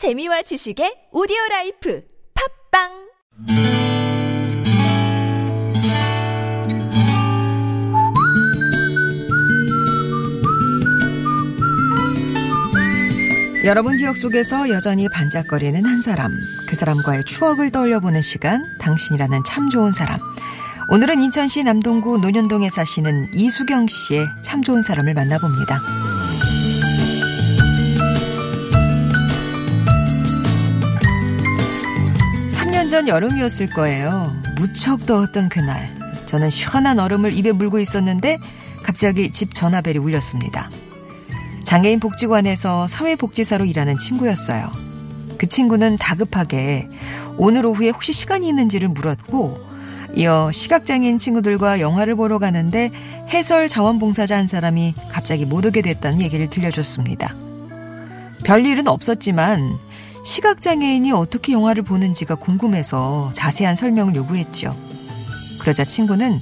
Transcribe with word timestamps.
재미와 0.00 0.40
지식의 0.40 1.12
오디오 1.12 1.36
life 1.50 2.02
팟빵 2.72 2.88
여러분 13.66 13.98
기억 13.98 14.16
속에서 14.16 14.70
여전히 14.70 15.06
반짝거리는 15.10 15.84
한 15.84 16.00
사람, 16.00 16.32
그 16.66 16.76
사람과의 16.76 17.24
추억을 17.24 17.70
떠올려보는 17.70 18.22
시간, 18.22 18.64
당신이라는 18.78 19.44
참 19.44 19.68
좋은 19.68 19.92
사람. 19.92 20.18
오늘은 20.88 21.20
인천시 21.20 21.62
남동구 21.64 22.16
논현동에 22.16 22.70
사시는 22.70 23.34
이수경 23.34 23.88
씨의 23.88 24.26
참 24.42 24.62
좋은 24.62 24.80
사람을 24.80 25.12
만나봅니다. 25.12 26.09
전 32.90 33.06
여름이었을 33.06 33.68
거예요. 33.68 34.34
무척 34.56 35.06
더웠던 35.06 35.48
그날. 35.48 35.94
저는 36.26 36.50
시원한 36.50 36.98
얼음을 36.98 37.32
입에 37.32 37.52
물고 37.52 37.78
있었는데 37.78 38.38
갑자기 38.82 39.30
집 39.30 39.54
전화벨이 39.54 39.98
울렸습니다. 39.98 40.68
장애인 41.62 42.00
복지관에서 42.00 42.88
사회복지사로 42.88 43.64
일하는 43.64 43.96
친구였어요. 43.96 44.72
그 45.38 45.46
친구는 45.46 45.98
다급하게 45.98 46.88
오늘 47.36 47.64
오후에 47.64 47.90
혹시 47.90 48.12
시간이 48.12 48.48
있는지를 48.48 48.88
물었고 48.88 49.60
이어 50.16 50.50
시각장애인 50.52 51.18
친구들과 51.18 51.78
영화를 51.78 52.16
보러 52.16 52.40
가는데 52.40 52.90
해설 53.28 53.68
자원봉사자 53.68 54.36
한 54.36 54.48
사람이 54.48 54.94
갑자기 55.12 55.46
못 55.46 55.64
오게 55.64 55.82
됐다는 55.82 56.20
얘기를 56.20 56.50
들려줬습니다. 56.50 57.36
별일은 58.42 58.88
없었지만 58.88 59.78
시각장애인이 60.30 61.10
어떻게 61.10 61.52
영화를 61.52 61.82
보는지가 61.82 62.36
궁금해서 62.36 63.32
자세한 63.34 63.74
설명을 63.74 64.14
요구했죠. 64.14 64.76
그러자 65.58 65.84
친구는 65.84 66.40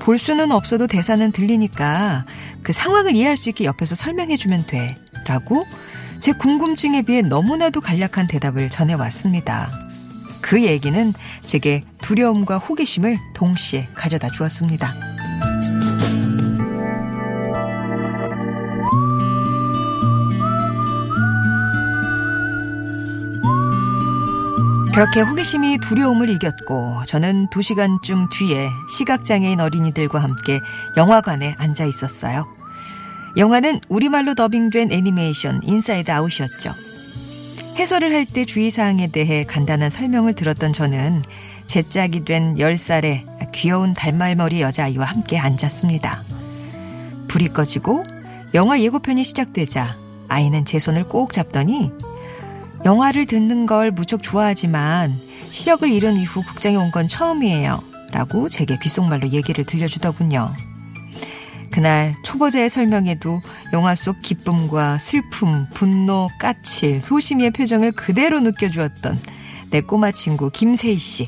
볼 0.00 0.18
수는 0.18 0.50
없어도 0.50 0.88
대사는 0.88 1.30
들리니까 1.30 2.26
그 2.64 2.72
상황을 2.72 3.14
이해할 3.14 3.36
수 3.36 3.48
있게 3.48 3.66
옆에서 3.66 3.94
설명해주면 3.94 4.66
돼. 4.66 4.98
라고 5.26 5.64
제 6.18 6.32
궁금증에 6.32 7.02
비해 7.02 7.22
너무나도 7.22 7.80
간략한 7.80 8.26
대답을 8.26 8.68
전해왔습니다. 8.68 9.70
그 10.40 10.64
얘기는 10.64 11.14
제게 11.42 11.84
두려움과 12.02 12.58
호기심을 12.58 13.16
동시에 13.34 13.88
가져다 13.94 14.28
주었습니다. 14.30 15.09
그렇게 24.92 25.20
호기심이 25.20 25.78
두려움을 25.78 26.28
이겼고 26.30 27.04
저는 27.06 27.48
두 27.50 27.62
시간쯤 27.62 28.28
뒤에 28.30 28.68
시각장애인 28.88 29.60
어린이들과 29.60 30.18
함께 30.18 30.60
영화관에 30.96 31.54
앉아 31.58 31.84
있었어요. 31.84 32.46
영화는 33.36 33.80
우리말로 33.88 34.34
더빙된 34.34 34.90
애니메이션 34.90 35.60
인사이드 35.62 36.10
아웃이었죠. 36.10 36.74
해설을 37.78 38.12
할 38.12 38.26
때 38.26 38.44
주의사항에 38.44 39.06
대해 39.06 39.44
간단한 39.44 39.90
설명을 39.90 40.34
들었던 40.34 40.72
저는 40.72 41.22
제 41.66 41.82
짝이 41.82 42.24
된 42.24 42.56
10살의 42.56 43.52
귀여운 43.52 43.94
단발머리 43.94 44.60
여자아이와 44.60 45.06
함께 45.06 45.38
앉았습니다. 45.38 46.24
불이 47.28 47.48
꺼지고 47.48 48.04
영화 48.54 48.80
예고편이 48.80 49.22
시작되자 49.22 49.96
아이는 50.28 50.64
제 50.64 50.80
손을 50.80 51.04
꼭 51.04 51.32
잡더니 51.32 51.92
영화를 52.84 53.26
듣는 53.26 53.66
걸 53.66 53.90
무척 53.90 54.22
좋아하지만 54.22 55.20
시력을 55.50 55.90
잃은 55.90 56.16
이후 56.16 56.42
극장에 56.42 56.76
온 56.76 56.90
건 56.90 57.06
처음이에요. 57.08 57.82
라고 58.12 58.48
제게 58.48 58.76
귓속말로 58.78 59.28
얘기를 59.28 59.64
들려주더군요. 59.64 60.52
그날 61.70 62.16
초보자의 62.24 62.68
설명에도 62.68 63.40
영화 63.72 63.94
속 63.94 64.20
기쁨과 64.20 64.98
슬픔, 64.98 65.68
분노, 65.72 66.28
까칠, 66.40 67.00
소심이의 67.00 67.52
표정을 67.52 67.92
그대로 67.92 68.40
느껴주었던 68.40 69.16
내 69.70 69.80
꼬마 69.80 70.10
친구 70.10 70.50
김세희 70.50 70.98
씨. 70.98 71.26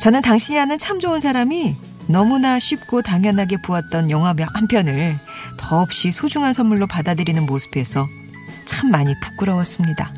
저는 0.00 0.22
당신이라는 0.22 0.78
참 0.78 0.98
좋은 0.98 1.20
사람이 1.20 1.76
너무나 2.06 2.58
쉽고 2.58 3.02
당연하게 3.02 3.58
보았던 3.60 4.08
영화 4.08 4.34
한 4.54 4.66
편을 4.66 5.14
더없이 5.58 6.10
소중한 6.10 6.54
선물로 6.54 6.86
받아들이는 6.86 7.44
모습에서 7.44 8.08
참 8.64 8.90
많이 8.90 9.14
부끄러웠습니다. 9.20 10.10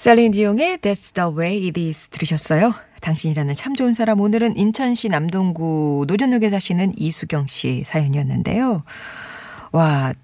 셀린 0.00 0.30
디용의 0.30 0.78
That's 0.78 1.12
the 1.12 1.28
way 1.30 1.66
it 1.66 1.78
is 1.78 2.08
들으셨어요? 2.08 2.72
당신이라는 3.02 3.52
참 3.52 3.74
좋은 3.74 3.92
사람 3.92 4.18
오늘은 4.18 4.56
인천시 4.56 5.10
남동구 5.10 6.06
노전역에 6.08 6.48
사시는 6.48 6.94
이수경 6.96 7.48
씨 7.48 7.84
사연이었는데요. 7.84 8.82
와 9.72 10.14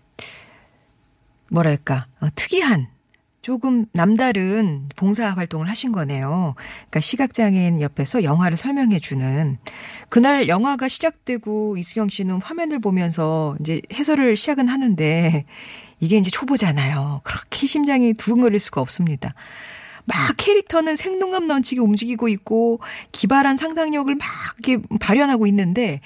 뭐랄까 1.51 2.07
어, 2.23 2.29
특이한 2.35 2.89
조금 3.47 3.87
남다른 3.93 4.89
봉사 4.97 5.31
활동을 5.31 5.71
하신 5.71 5.93
거네요. 5.93 6.57
그러니까 6.57 6.99
시각장애인 6.99 7.81
옆에서 7.81 8.25
영화를 8.25 8.57
설명해 8.57 8.99
주는 8.99 9.59
그날 10.09 10.49
영화가 10.49 10.89
시작되고 10.89 11.77
이수경 11.77 12.09
씨는 12.09 12.43
화면을 12.43 12.81
보면서 12.81 13.57
이제 13.61 13.81
해설을 13.95 14.35
시작은 14.35 14.67
하는데 14.67 15.45
이게 16.01 16.17
이제 16.17 16.29
초보잖아요. 16.29 17.21
그렇게 17.23 17.69
심장이 17.69 18.15
두근거릴 18.15 18.59
수가 18.59 18.81
없습니다. 18.81 19.35
막 20.07 20.17
캐릭터는 20.37 20.97
생동감 20.97 21.47
넘치게 21.47 21.81
움직이고 21.81 22.27
있고 22.27 22.81
기발한 23.13 23.57
상상력을 23.57 24.13
막 24.13 24.27
이렇게 24.59 24.85
발현하고 24.99 25.47
있는데 25.47 26.01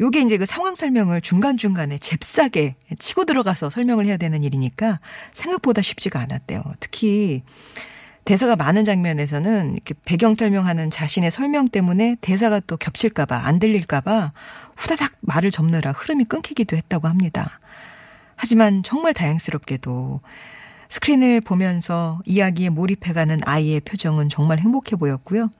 요게 0.00 0.20
이제 0.20 0.36
그 0.36 0.44
상황 0.44 0.74
설명을 0.74 1.20
중간중간에 1.20 1.98
잽싸게 1.98 2.76
치고 2.98 3.24
들어가서 3.24 3.70
설명을 3.70 4.06
해야 4.06 4.16
되는 4.16 4.44
일이니까 4.44 5.00
생각보다 5.32 5.80
쉽지가 5.82 6.20
않았대요. 6.20 6.62
특히 6.80 7.42
대사가 8.26 8.56
많은 8.56 8.84
장면에서는 8.84 9.74
이렇게 9.74 9.94
배경 10.04 10.34
설명하는 10.34 10.90
자신의 10.90 11.30
설명 11.30 11.68
때문에 11.68 12.16
대사가 12.20 12.60
또 12.60 12.76
겹칠까봐 12.76 13.46
안 13.46 13.58
들릴까봐 13.58 14.32
후다닥 14.76 15.12
말을 15.20 15.50
접느라 15.50 15.92
흐름이 15.92 16.24
끊기기도 16.24 16.76
했다고 16.76 17.08
합니다. 17.08 17.60
하지만 18.34 18.82
정말 18.82 19.14
다행스럽게도 19.14 20.20
스크린을 20.88 21.40
보면서 21.40 22.20
이야기에 22.24 22.70
몰입해가는 22.70 23.40
아이의 23.44 23.80
표정은 23.80 24.28
정말 24.28 24.58
행복해 24.58 24.96
보였고요. 24.96 25.50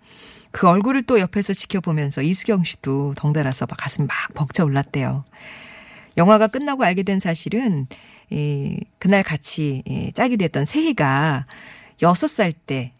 그 0.50 0.68
얼굴을 0.68 1.02
또 1.02 1.20
옆에서 1.20 1.52
지켜보면서 1.52 2.22
이수경 2.22 2.64
씨도 2.64 3.14
덩달아서 3.16 3.66
막 3.66 3.76
가슴이 3.76 4.06
막 4.06 4.16
벅차 4.34 4.64
올랐대요. 4.64 5.24
영화가 6.16 6.46
끝나고 6.46 6.84
알게 6.84 7.02
된 7.02 7.20
사실은 7.20 7.86
이 8.30 8.80
그날 8.98 9.22
같이 9.22 9.82
짝이 10.14 10.36
됐던 10.36 10.64
세희가 10.64 11.46
6살 12.00 12.54
때 12.66 12.92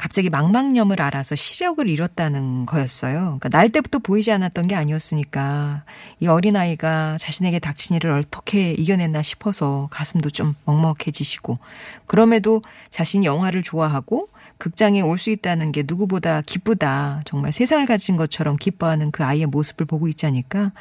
갑자기 0.00 0.30
망망염을 0.30 1.02
알아서 1.02 1.34
시력을 1.34 1.86
잃었다는 1.86 2.64
거였어요. 2.64 3.20
그러니까 3.38 3.50
날 3.50 3.68
때부터 3.68 3.98
보이지 3.98 4.32
않았던 4.32 4.66
게 4.66 4.74
아니었으니까 4.74 5.82
이 6.20 6.26
어린아이가 6.26 7.18
자신에게 7.18 7.58
닥친 7.58 7.96
일을 7.96 8.12
어떻게 8.12 8.72
이겨냈나 8.72 9.20
싶어서 9.20 9.88
가슴도 9.90 10.30
좀 10.30 10.54
먹먹해지시고 10.64 11.58
그럼에도 12.06 12.62
자신이 12.88 13.26
영화를 13.26 13.62
좋아하고 13.62 14.30
극장에 14.56 15.02
올 15.02 15.18
수 15.18 15.28
있다는 15.28 15.70
게 15.70 15.84
누구보다 15.86 16.40
기쁘다. 16.40 17.20
정말 17.26 17.52
세상을 17.52 17.84
가진 17.84 18.16
것처럼 18.16 18.56
기뻐하는 18.56 19.10
그 19.10 19.22
아이의 19.22 19.44
모습을 19.44 19.84
보고 19.84 20.08
있자니까 20.08 20.72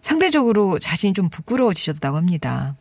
상대적으로 0.00 0.78
자신이 0.78 1.12
좀 1.12 1.28
부끄러워지셨다고 1.28 2.16
합니다. 2.16 2.74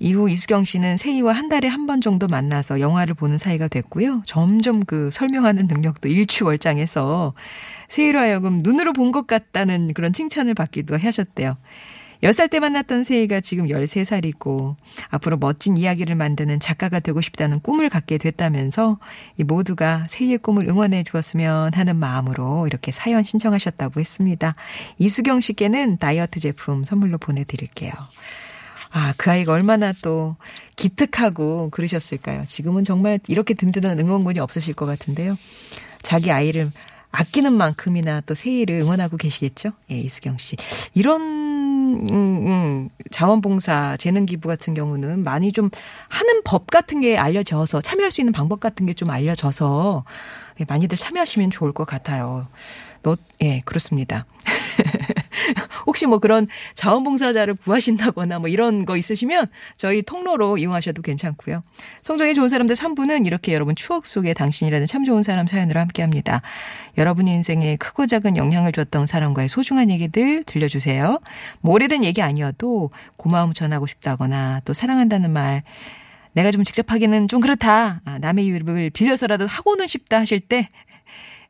이후 0.00 0.28
이수경 0.30 0.64
씨는 0.64 0.96
세희와 0.96 1.32
한 1.32 1.48
달에 1.48 1.68
한 1.68 1.86
번 1.86 2.00
정도 2.00 2.26
만나서 2.26 2.80
영화를 2.80 3.14
보는 3.14 3.36
사이가 3.38 3.68
됐고요. 3.68 4.22
점점 4.24 4.84
그 4.84 5.10
설명하는 5.10 5.66
능력도 5.66 6.08
일취월장해서 6.08 7.34
세희로 7.88 8.18
하여금 8.18 8.58
눈으로 8.62 8.92
본 8.92 9.10
것 9.12 9.26
같다는 9.26 9.92
그런 9.92 10.12
칭찬을 10.12 10.54
받기도 10.54 10.96
하셨대요. 10.96 11.56
10살 12.22 12.50
때 12.50 12.60
만났던 12.60 13.02
세희가 13.02 13.40
지금 13.40 13.66
13살이고 13.66 14.76
앞으로 15.08 15.36
멋진 15.38 15.76
이야기를 15.76 16.14
만드는 16.16 16.60
작가가 16.60 17.00
되고 17.00 17.20
싶다는 17.20 17.60
꿈을 17.60 17.88
갖게 17.88 18.18
됐다면서 18.18 18.98
이 19.38 19.42
모두가 19.44 20.04
세희의 20.08 20.38
꿈을 20.38 20.68
응원해 20.68 21.02
주었으면 21.02 21.72
하는 21.74 21.96
마음으로 21.96 22.66
이렇게 22.66 22.92
사연 22.92 23.24
신청하셨다고 23.24 24.00
했습니다. 24.00 24.54
이수경 24.98 25.40
씨께는 25.40 25.96
다이어트 25.98 26.38
제품 26.40 26.84
선물로 26.84 27.18
보내드릴게요. 27.18 27.92
아, 28.92 29.14
그 29.16 29.30
아이가 29.30 29.52
얼마나 29.52 29.92
또 30.02 30.36
기특하고 30.76 31.70
그러셨을까요? 31.70 32.44
지금은 32.44 32.82
정말 32.84 33.20
이렇게 33.28 33.54
든든한 33.54 33.98
응원군이 33.98 34.40
없으실 34.40 34.74
것 34.74 34.86
같은데요. 34.86 35.36
자기 36.02 36.32
아이를 36.32 36.72
아끼는 37.12 37.52
만큼이나 37.52 38.20
또 38.22 38.34
세일을 38.34 38.80
응원하고 38.80 39.16
계시겠죠? 39.16 39.72
예, 39.90 39.98
이수경 40.00 40.38
씨. 40.38 40.56
이런 40.94 41.20
음, 41.22 42.06
음, 42.12 42.88
자원봉사, 43.10 43.96
재능 43.98 44.26
기부 44.26 44.48
같은 44.48 44.74
경우는 44.74 45.22
많이 45.24 45.50
좀 45.52 45.70
하는 46.08 46.42
법 46.44 46.68
같은 46.68 47.00
게 47.00 47.16
알려져서 47.18 47.80
참여할 47.80 48.10
수 48.12 48.20
있는 48.20 48.32
방법 48.32 48.60
같은 48.60 48.86
게 48.86 48.92
좀 48.94 49.10
알려져서 49.10 50.04
예, 50.60 50.64
많이들 50.68 50.98
참여하시면 50.98 51.50
좋을 51.50 51.72
것 51.72 51.84
같아요. 51.84 52.46
너, 53.02 53.16
예, 53.42 53.62
그렇습니다. 53.64 54.24
혹시 55.86 56.06
뭐 56.06 56.18
그런 56.18 56.46
자원봉사자를 56.74 57.54
구하신다거나 57.54 58.38
뭐 58.38 58.48
이런 58.48 58.84
거 58.84 58.96
있으시면 58.96 59.46
저희 59.76 60.02
통로로 60.02 60.58
이용하셔도 60.58 61.02
괜찮고요. 61.02 61.62
성적이 62.02 62.34
좋은 62.34 62.48
사람들 62.48 62.76
3부는 62.76 63.26
이렇게 63.26 63.52
여러분 63.52 63.74
추억 63.76 64.06
속에 64.06 64.34
당신이라는 64.34 64.86
참 64.86 65.04
좋은 65.04 65.22
사람 65.22 65.46
사연으로 65.46 65.80
함께 65.80 66.02
합니다. 66.02 66.42
여러분 66.98 67.28
인생에 67.28 67.76
크고 67.76 68.06
작은 68.06 68.36
영향을 68.36 68.72
줬던 68.72 69.06
사람과의 69.06 69.48
소중한 69.48 69.90
얘기들 69.90 70.42
들려주세요. 70.44 71.20
뭐 71.60 71.74
오래된 71.74 72.04
얘기 72.04 72.22
아니어도 72.22 72.90
고마움 73.16 73.52
전하고 73.52 73.86
싶다거나 73.86 74.60
또 74.64 74.72
사랑한다는 74.72 75.30
말 75.30 75.62
내가 76.32 76.50
좀 76.50 76.62
직접 76.62 76.90
하기는 76.92 77.28
좀 77.28 77.40
그렇다. 77.40 78.00
아, 78.04 78.18
남의 78.18 78.44
이름을 78.46 78.90
빌려서라도 78.90 79.46
하고는 79.46 79.86
싶다 79.86 80.18
하실 80.18 80.40
때 80.40 80.68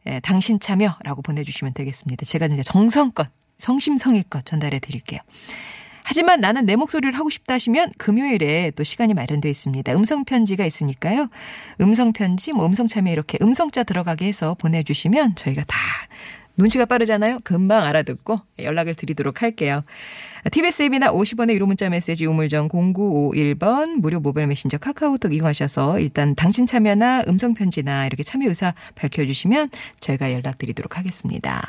예, 0.06 0.20
당신 0.20 0.58
참여라고 0.58 1.22
보내주시면 1.22 1.74
되겠습니다. 1.74 2.24
제가 2.24 2.46
이제 2.46 2.62
정성껏 2.62 3.28
성심성의껏 3.60 4.44
전달해 4.44 4.78
드릴게요. 4.78 5.20
하지만 6.02 6.40
나는 6.40 6.66
내 6.66 6.74
목소리를 6.74 7.16
하고 7.16 7.30
싶다 7.30 7.54
하시면 7.54 7.92
금요일에 7.96 8.72
또 8.74 8.82
시간이 8.82 9.14
마련되어 9.14 9.48
있습니다. 9.48 9.92
음성 9.92 10.24
편지가 10.24 10.64
있으니까요. 10.66 11.28
음성 11.80 12.12
편지, 12.12 12.52
뭐 12.52 12.66
음성 12.66 12.88
참여 12.88 13.12
이렇게 13.12 13.38
음성자 13.40 13.84
들어가게 13.84 14.26
해서 14.26 14.54
보내주시면 14.54 15.36
저희가 15.36 15.62
다 15.68 15.76
눈치가 16.56 16.84
빠르잖아요. 16.84 17.40
금방 17.44 17.84
알아듣고 17.84 18.38
연락을 18.58 18.94
드리도록 18.94 19.42
할게요. 19.42 19.84
TBS 20.50 20.82
앱이나 20.84 21.12
50원의 21.12 21.52
유료 21.52 21.66
문자 21.66 21.88
메시지 21.88 22.26
우물정 22.26 22.68
0951번 22.68 24.00
무료 24.00 24.20
모바일 24.20 24.46
메신저 24.46 24.78
카카오톡 24.78 25.32
이용하셔서 25.32 26.00
일단 26.00 26.34
당신 26.34 26.66
참여나 26.66 27.24
음성 27.28 27.54
편지나 27.54 28.06
이렇게 28.06 28.22
참여 28.22 28.48
의사 28.48 28.74
밝혀주시면 28.94 29.70
저희가 30.00 30.32
연락드리도록 30.32 30.98
하겠습니다. 30.98 31.62